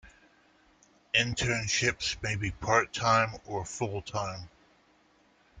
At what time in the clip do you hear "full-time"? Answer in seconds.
3.63-4.49